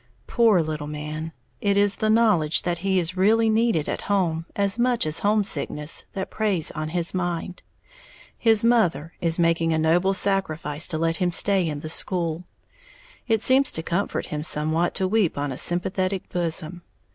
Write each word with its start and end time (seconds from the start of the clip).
Poor 0.25 0.63
little 0.63 0.87
man, 0.87 1.31
it 1.59 1.77
is 1.77 1.97
the 1.97 2.09
knowledge 2.09 2.63
that 2.63 2.79
he 2.79 2.97
is 2.97 3.15
really 3.15 3.51
needed 3.51 3.87
at 3.87 4.01
home, 4.09 4.47
as 4.55 4.79
much 4.79 5.05
as 5.05 5.19
homesickness, 5.19 6.05
that 6.13 6.31
preys 6.31 6.71
on 6.71 6.89
his 6.89 7.13
mind, 7.13 7.61
his 8.35 8.63
mother 8.63 9.13
is 9.21 9.37
making 9.37 9.71
a 9.73 9.77
noble 9.77 10.15
sacrifice 10.15 10.87
to 10.87 10.97
let 10.97 11.17
him 11.17 11.31
stay 11.31 11.67
in 11.69 11.81
the 11.81 11.87
school. 11.87 12.45
It 13.27 13.43
seems 13.43 13.71
to 13.73 13.83
comfort 13.83 14.25
him 14.25 14.41
somewhat 14.41 14.95
to 14.95 15.07
weep 15.07 15.37
on 15.37 15.51
a 15.51 15.55
sympathetic 15.57 16.29
bosom. 16.29 16.81